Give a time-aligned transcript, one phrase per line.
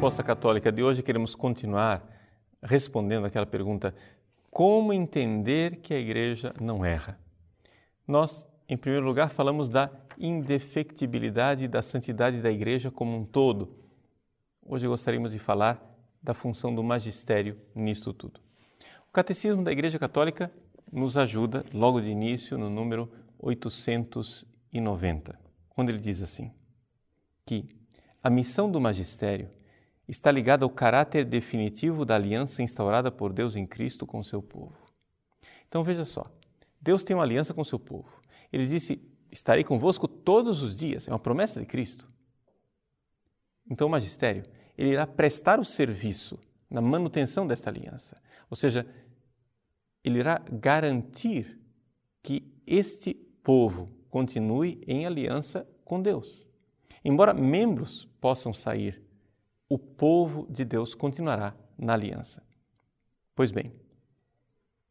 [0.00, 2.02] Resposta Católica de hoje, queremos continuar
[2.62, 3.94] respondendo aquela pergunta:
[4.50, 7.20] como entender que a igreja não erra?
[8.08, 13.76] Nós, em primeiro lugar, falamos da indefectibilidade da santidade da igreja como um todo.
[14.64, 15.78] Hoje gostaríamos de falar
[16.22, 18.40] da função do magistério nisto tudo.
[19.06, 20.50] O Catecismo da Igreja Católica
[20.90, 25.38] nos ajuda, logo de início, no número 890,
[25.68, 26.50] quando ele diz assim:
[27.44, 27.68] que
[28.22, 29.59] a missão do magistério
[30.10, 34.42] está ligada ao caráter definitivo da aliança instaurada por Deus em Cristo com o seu
[34.42, 34.74] povo.
[35.68, 36.26] Então veja só,
[36.80, 38.20] Deus tem uma aliança com o seu povo.
[38.52, 41.06] Ele disse: Estarei convosco todos os dias.
[41.06, 42.10] É uma promessa de Cristo.
[43.70, 44.44] Então o magistério,
[44.76, 48.20] ele irá prestar o serviço na manutenção desta aliança.
[48.50, 48.84] Ou seja,
[50.02, 51.60] ele irá garantir
[52.20, 56.44] que este povo continue em aliança com Deus.
[57.04, 59.00] Embora membros possam sair,
[59.70, 62.42] o povo de Deus continuará na aliança.
[63.36, 63.72] Pois bem,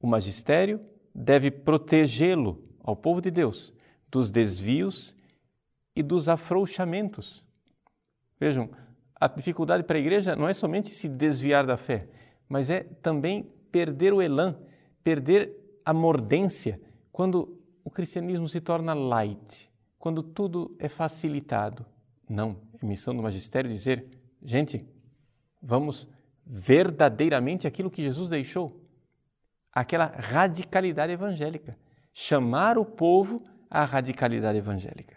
[0.00, 0.80] o magistério
[1.12, 3.74] deve protegê-lo, ao povo de Deus,
[4.08, 5.14] dos desvios
[5.94, 7.44] e dos afrouxamentos.
[8.38, 8.70] Vejam,
[9.14, 12.08] a dificuldade para a igreja não é somente se desviar da fé,
[12.48, 14.56] mas é também perder o elan,
[15.02, 15.52] perder
[15.84, 21.84] a mordência quando o cristianismo se torna light, quando tudo é facilitado.
[22.28, 24.86] Não, é missão do magistério dizer, gente,
[25.60, 26.08] vamos
[26.46, 28.80] verdadeiramente aquilo que Jesus deixou,
[29.72, 31.78] aquela radicalidade evangélica,
[32.12, 35.16] chamar o povo à radicalidade evangélica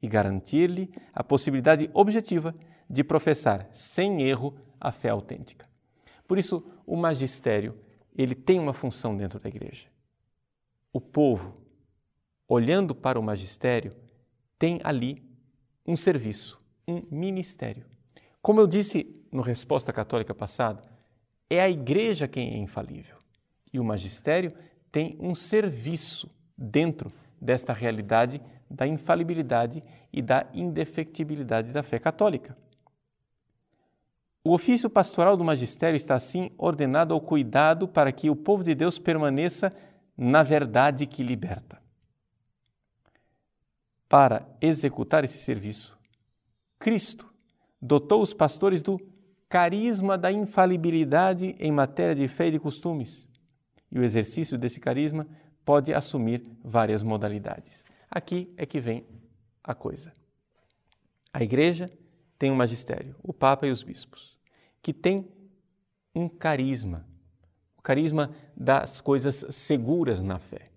[0.00, 2.54] e garantir-lhe a possibilidade objetiva
[2.88, 5.68] de professar sem erro a fé autêntica.
[6.26, 7.78] Por isso, o magistério,
[8.16, 9.86] ele tem uma função dentro da igreja.
[10.92, 11.60] O povo,
[12.46, 13.94] olhando para o magistério,
[14.58, 15.22] tem ali
[15.86, 17.84] um serviço, um ministério.
[18.40, 20.82] Como eu disse no Resposta Católica passado,
[21.50, 23.16] é a igreja quem é infalível
[23.72, 24.52] e o magistério
[24.90, 28.40] tem um serviço dentro desta realidade
[28.70, 29.82] da infalibilidade
[30.12, 32.56] e da indefectibilidade da fé católica.
[34.44, 38.74] O ofício pastoral do magistério está assim ordenado ao cuidado para que o povo de
[38.74, 39.74] Deus permaneça
[40.16, 41.80] na verdade que liberta.
[44.08, 45.96] Para executar esse serviço,
[46.78, 47.27] Cristo
[47.80, 49.00] dotou os pastores do
[49.48, 53.26] carisma da infalibilidade em matéria de fé e de costumes.
[53.90, 55.26] E o exercício desse carisma
[55.64, 57.84] pode assumir várias modalidades.
[58.10, 59.06] Aqui é que vem
[59.62, 60.12] a coisa.
[61.32, 61.90] A igreja
[62.38, 64.38] tem um magistério, o Papa e os bispos,
[64.82, 65.28] que tem
[66.14, 67.06] um carisma,
[67.76, 70.70] o carisma das coisas seguras na fé.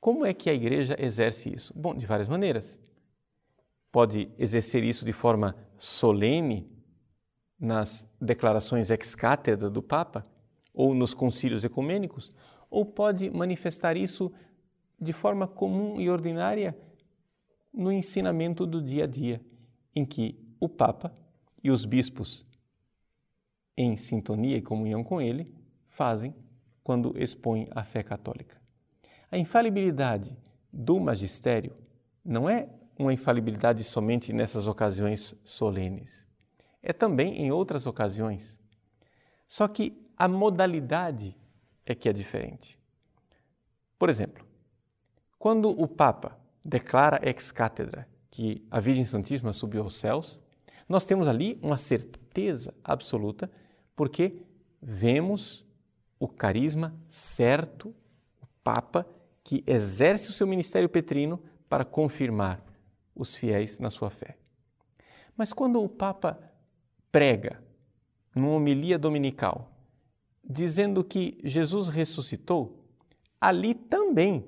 [0.00, 1.72] Como é que a igreja exerce isso?
[1.74, 2.78] Bom, de várias maneiras.
[3.94, 6.68] Pode exercer isso de forma solene
[7.56, 10.26] nas declarações ex cátedra do Papa
[10.72, 12.32] ou nos concílios ecumênicos,
[12.68, 14.32] ou pode manifestar isso
[15.00, 16.76] de forma comum e ordinária
[17.72, 19.40] no ensinamento do dia a dia,
[19.94, 21.16] em que o Papa
[21.62, 22.44] e os bispos,
[23.76, 25.54] em sintonia e comunhão com ele,
[25.86, 26.34] fazem
[26.82, 28.60] quando expõem a fé católica.
[29.30, 30.36] A infalibilidade
[30.72, 31.76] do magistério
[32.24, 32.68] não é
[32.98, 36.24] uma infalibilidade somente nessas ocasiões solenes,
[36.82, 38.56] é também em outras ocasiões.
[39.46, 41.36] Só que a modalidade
[41.84, 42.78] é que é diferente.
[43.98, 44.44] Por exemplo,
[45.38, 50.38] quando o Papa declara ex cátedra que a Virgem Santíssima subiu aos céus,
[50.88, 53.50] nós temos ali uma certeza absoluta,
[53.94, 54.42] porque
[54.80, 55.64] vemos
[56.18, 57.94] o carisma certo,
[58.40, 59.06] o Papa,
[59.42, 62.62] que exerce o seu ministério petrino para confirmar
[63.14, 64.36] os fiéis na sua fé.
[65.36, 66.38] Mas quando o Papa
[67.10, 67.62] prega
[68.34, 69.70] numa homilia dominical,
[70.42, 72.84] dizendo que Jesus ressuscitou,
[73.40, 74.44] ali também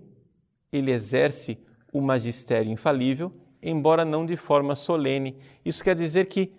[0.72, 1.58] ele exerce
[1.92, 3.32] o magistério infalível,
[3.62, 5.38] embora não de forma solene.
[5.64, 6.52] Isso quer dizer que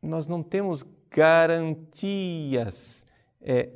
[0.00, 3.04] nós não temos garantias
[3.40, 3.70] é,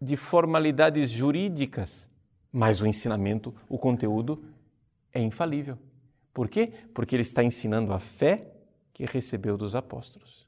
[0.00, 2.08] de formalidades jurídicas,
[2.52, 4.42] mas o ensinamento, o conteúdo
[5.12, 5.78] é infalível.
[6.38, 6.72] Por quê?
[6.94, 8.46] Porque ele está ensinando a fé
[8.94, 10.46] que recebeu dos apóstolos.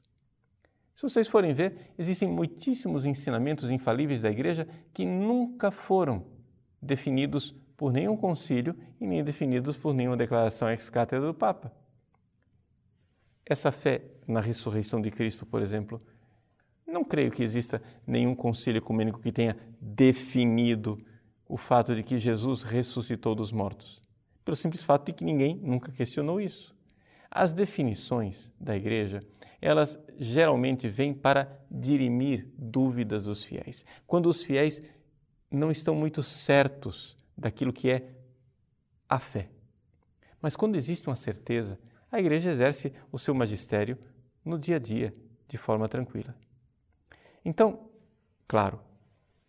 [0.95, 6.25] Se vocês forem ver, existem muitíssimos ensinamentos infalíveis da igreja que nunca foram
[6.81, 11.73] definidos por nenhum concílio e nem definidos por nenhuma declaração ex-cátedra do Papa.
[13.45, 16.01] Essa fé na ressurreição de Cristo, por exemplo,
[16.87, 21.03] não creio que exista nenhum concílio ecumênico que tenha definido
[21.49, 24.00] o fato de que Jesus ressuscitou dos mortos,
[24.43, 26.75] pelo simples fato de que ninguém nunca questionou isso.
[27.29, 29.21] As definições da igreja,
[29.61, 33.85] elas geralmente vêm para dirimir dúvidas dos fiéis.
[34.05, 34.83] Quando os fiéis
[35.49, 38.09] não estão muito certos daquilo que é
[39.07, 39.49] a fé.
[40.41, 41.77] Mas quando existe uma certeza,
[42.11, 43.97] a igreja exerce o seu magistério
[44.43, 45.13] no dia a dia,
[45.47, 46.35] de forma tranquila.
[47.43, 47.89] Então,
[48.47, 48.79] claro,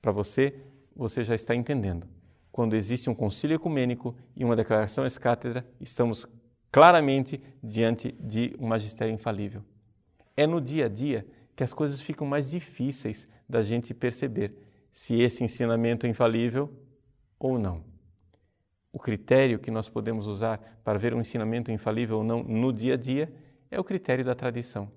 [0.01, 0.61] para você,
[0.95, 2.07] você já está entendendo.
[2.53, 6.27] Quando existe um concílio ecumênico e uma declaração ex-cátedra, estamos
[6.71, 9.65] claramente diante de um magistério infalível.
[10.37, 11.27] É no dia a dia
[11.57, 14.55] que as coisas ficam mais difíceis da gente perceber
[14.93, 16.71] se esse ensinamento é infalível
[17.39, 17.83] ou não.
[18.93, 22.95] O critério que nós podemos usar para ver um ensinamento infalível ou não no dia
[22.95, 23.33] a dia
[23.71, 24.91] é o critério da tradição.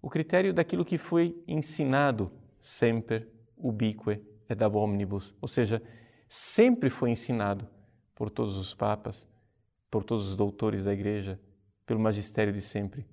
[0.00, 2.30] O critério daquilo que foi ensinado
[2.60, 3.26] sempre
[3.56, 5.82] ubique et ab omnibus, ou seja,
[6.30, 7.66] sempre foi ensinado
[8.14, 9.28] por todos os papas,
[9.90, 11.40] por todos os doutores da igreja,
[11.84, 13.04] pelo magistério de sempre.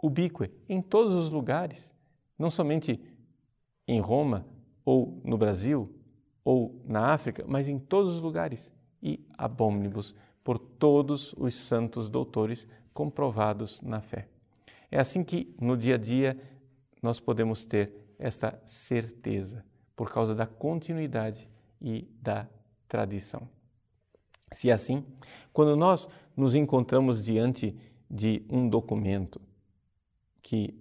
[0.00, 1.92] Ubíque, em todos os lugares,
[2.38, 3.02] não somente
[3.88, 4.46] em Roma
[4.84, 5.92] ou no Brasil
[6.44, 8.72] ou na África, mas em todos os lugares.
[9.02, 14.28] E abômnibus, por todos os santos doutores comprovados na fé.
[14.88, 16.40] É assim que no dia a dia
[17.02, 19.64] nós podemos ter esta certeza,
[19.96, 21.50] por causa da continuidade
[21.82, 22.48] e da
[22.88, 23.48] tradição.
[24.52, 25.04] Se é assim,
[25.52, 27.76] quando nós nos encontramos diante
[28.08, 29.40] de um documento
[30.40, 30.74] que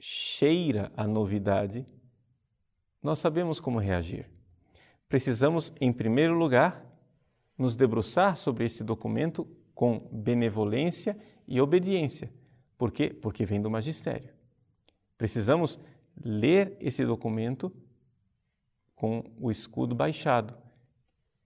[0.00, 1.86] cheira a novidade,
[3.02, 4.28] nós sabemos como reagir.
[5.08, 6.84] Precisamos, em primeiro lugar,
[7.56, 11.16] nos debruçar sobre esse documento com benevolência
[11.46, 12.32] e obediência.
[12.76, 13.10] Por quê?
[13.10, 14.30] Porque vem do magistério.
[15.16, 15.78] Precisamos
[16.22, 17.72] ler esse documento
[18.98, 20.58] com o escudo baixado,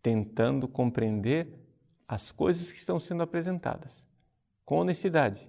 [0.01, 1.61] tentando compreender
[2.09, 4.03] as coisas que estão sendo apresentadas,
[4.65, 5.47] com honestidade,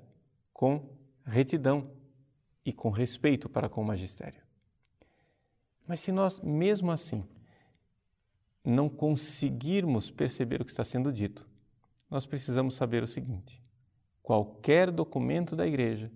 [0.51, 1.89] com retidão
[2.65, 4.41] e com respeito para com o magistério.
[5.87, 7.23] Mas se nós, mesmo assim,
[8.65, 11.47] não conseguirmos perceber o que está sendo dito,
[12.09, 13.63] nós precisamos saber o seguinte:
[14.21, 16.11] qualquer documento da igreja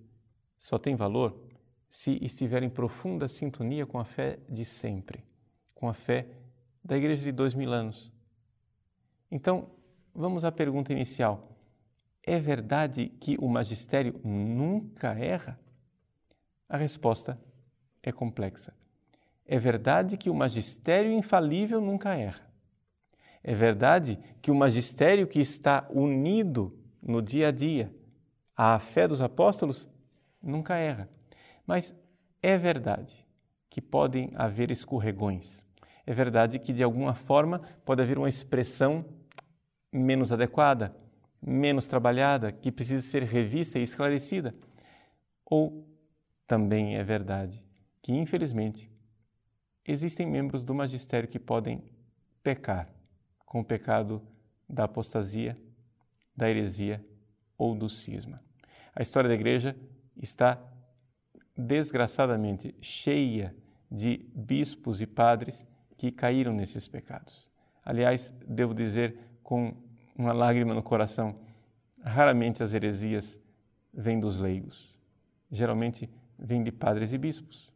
[0.57, 1.48] só tem valor
[1.88, 5.24] se estiver em profunda sintonia com a fé de sempre,
[5.78, 6.28] com a fé
[6.84, 8.12] da igreja de dois mil anos,
[9.30, 9.70] então,
[10.16, 11.52] vamos à pergunta inicial.
[12.24, 15.60] É verdade que o magistério nunca erra?
[16.68, 17.40] A resposta
[18.02, 18.74] é complexa.
[19.46, 22.46] É verdade que o magistério infalível nunca erra.
[23.44, 27.94] É verdade que o magistério que está unido no dia a dia
[28.56, 29.88] à fé dos apóstolos
[30.42, 31.10] nunca erra.
[31.66, 31.96] Mas
[32.42, 33.26] é verdade
[33.70, 35.64] que podem haver escorregões.
[36.07, 39.04] É verdade que, de alguma forma, pode haver uma expressão
[39.92, 40.95] menos adequada,
[41.42, 44.56] menos trabalhada, que precisa ser revista e esclarecida.
[45.45, 45.86] Ou
[46.48, 47.62] também é verdade
[48.01, 48.89] que, infelizmente,
[49.86, 51.83] existem membros do magistério que podem
[52.42, 52.88] pecar
[53.45, 54.21] com o pecado
[54.68, 55.57] da apostasia,
[56.33, 57.06] da heresia
[57.57, 58.42] ou do cisma.
[58.95, 59.75] A história da igreja
[60.15, 60.57] está
[61.56, 63.54] desgraçadamente cheia
[63.92, 65.66] de bispos e padres
[65.97, 67.47] que caíram nesses pecados.
[67.83, 69.73] Aliás, devo dizer com
[70.16, 71.35] uma lágrima no coração.
[72.04, 73.39] Raramente as heresias
[73.94, 74.95] vêm dos leigos,
[75.51, 77.71] geralmente vêm de padres e bispos.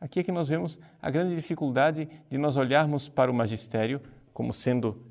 [0.00, 4.00] Aqui é que nós vemos a grande dificuldade de nós olharmos para o magistério
[4.32, 5.06] como sendo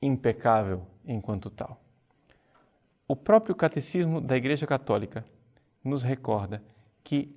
[0.00, 1.80] impecável enquanto tal.
[3.06, 5.24] O próprio catecismo da Igreja Católica
[5.84, 6.62] nos recorda
[7.04, 7.36] que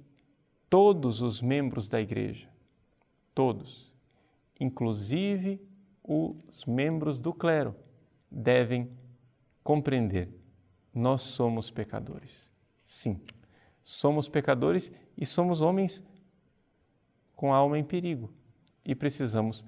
[0.70, 2.48] todos os membros da Igreja,
[3.34, 3.94] todos,
[4.60, 5.62] inclusive
[6.04, 7.76] os membros do clero,
[8.30, 8.90] devem
[9.64, 10.30] compreender:
[10.94, 12.50] nós somos pecadores.
[12.84, 13.20] Sim,
[13.84, 16.04] somos pecadores e somos homens
[17.36, 18.32] com a alma em perigo
[18.86, 19.66] e precisamos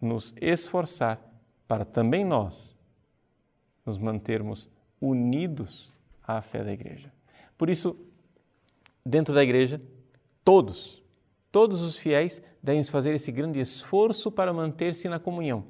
[0.00, 1.20] nos esforçar
[1.66, 2.76] para também nós
[3.86, 4.68] nos mantermos
[5.00, 5.92] unidos
[6.22, 7.12] à fé da igreja.
[7.56, 7.96] Por isso,
[9.04, 9.80] dentro da igreja,
[10.44, 11.01] todos,
[11.52, 15.64] todos os fiéis devem fazer esse grande esforço para manter-se na comunhão.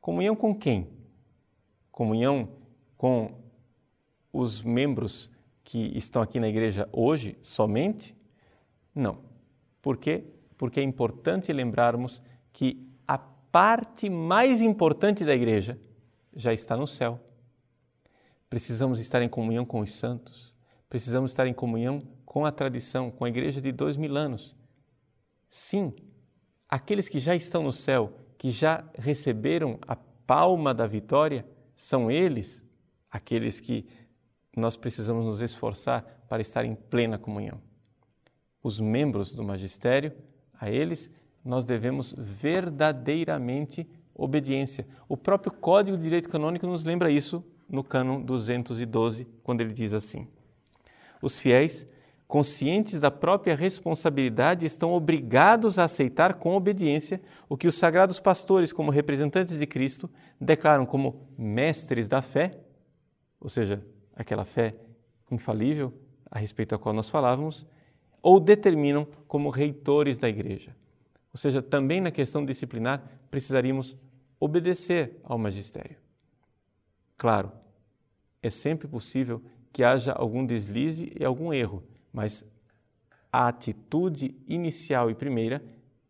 [0.00, 0.96] Comunhão com quem?
[1.96, 2.50] comunhão
[2.98, 3.32] com
[4.30, 5.30] os membros
[5.64, 8.14] que estão aqui na igreja hoje somente?
[8.94, 9.20] Não.
[9.80, 10.22] Por quê?
[10.58, 15.80] Porque é importante lembrarmos que a parte mais importante da igreja
[16.34, 17.18] já está no céu.
[18.50, 20.52] Precisamos estar em comunhão com os santos,
[20.90, 24.54] precisamos estar em comunhão com a tradição, com a igreja de dois mil anos.
[25.48, 25.94] Sim,
[26.68, 32.62] aqueles que já estão no céu, que já receberam a palma da vitória, são eles
[33.10, 33.86] aqueles que
[34.56, 37.60] nós precisamos nos esforçar para estar em plena comunhão.
[38.62, 40.12] Os membros do magistério,
[40.58, 41.10] a eles
[41.44, 44.86] nós devemos verdadeiramente obediência.
[45.08, 49.92] O próprio Código de Direito Canônico nos lembra isso no cânon 212, quando ele diz
[49.92, 50.26] assim:
[51.22, 51.86] Os fiéis,
[52.26, 58.72] conscientes da própria responsabilidade, estão obrigados a aceitar com obediência o que os sagrados pastores,
[58.72, 62.58] como representantes de Cristo, declaram como mestres da fé,
[63.40, 64.74] ou seja, aquela fé
[65.30, 65.92] infalível
[66.30, 67.66] a respeito da qual nós falávamos,
[68.20, 70.74] ou determinam como reitores da igreja.
[71.32, 73.96] Ou seja, também na questão disciplinar precisaríamos
[74.40, 75.96] obedecer ao magistério.
[77.16, 77.52] Claro,
[78.42, 79.42] é sempre possível
[79.72, 81.82] que haja algum deslize e algum erro,
[82.12, 82.44] mas
[83.32, 85.62] a atitude inicial e primeira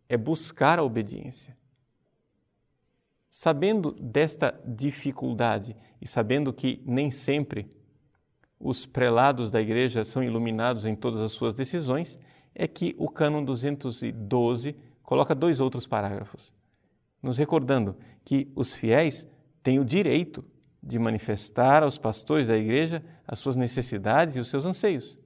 [0.08, 1.56] é buscar a obediência.
[3.28, 7.68] Sabendo desta dificuldade e sabendo que nem sempre
[8.58, 12.18] os prelados da igreja são iluminados em todas as suas decisões,
[12.54, 16.52] é que o cânon 212 coloca dois outros parágrafos,
[17.22, 19.26] nos recordando que os fiéis
[19.62, 20.44] têm o direito
[20.82, 25.18] de manifestar aos pastores da igreja as suas necessidades e os seus anseios.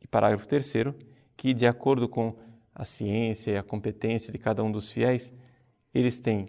[0.00, 0.94] E parágrafo terceiro,
[1.36, 2.36] que de acordo com
[2.74, 5.32] a ciência e a competência de cada um dos fiéis,
[5.92, 6.48] eles têm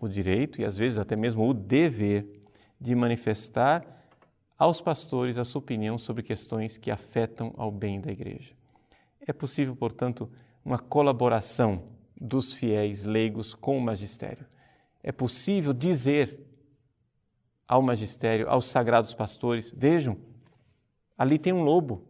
[0.00, 2.42] o direito e às vezes até mesmo o dever
[2.80, 3.84] de manifestar
[4.58, 8.54] aos pastores a sua opinião sobre questões que afetam ao bem da igreja.
[9.20, 10.30] É possível, portanto,
[10.64, 11.84] uma colaboração
[12.18, 14.46] dos fiéis leigos com o magistério.
[15.02, 16.40] É possível dizer
[17.68, 20.16] ao magistério, aos sagrados pastores: vejam,
[21.16, 22.06] ali tem um lobo.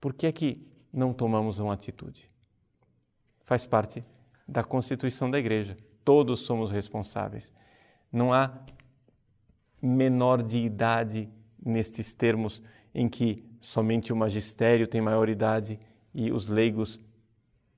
[0.00, 2.30] Por que é que não tomamos uma atitude?
[3.44, 4.04] Faz parte
[4.48, 5.76] da constituição da igreja.
[6.04, 7.52] Todos somos responsáveis.
[8.10, 8.52] Não há
[9.80, 11.28] menor de idade
[11.64, 12.62] nestes termos
[12.94, 15.78] em que somente o magistério tem maioridade
[16.14, 16.98] e os leigos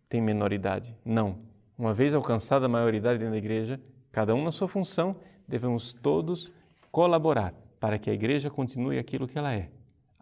[0.09, 0.97] têm menoridade.
[1.05, 1.39] Não.
[1.77, 5.17] Uma vez alcançada a maioridade dentro da igreja, cada um na sua função,
[5.49, 6.53] devemos todos
[6.91, 9.71] colaborar para que a igreja continue aquilo que ela é,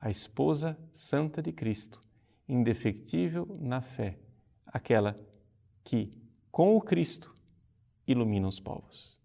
[0.00, 2.00] a esposa santa de Cristo,
[2.48, 4.18] indefectível na fé,
[4.66, 5.14] aquela
[5.84, 6.10] que,
[6.50, 7.36] com o Cristo,
[8.06, 9.19] ilumina os povos.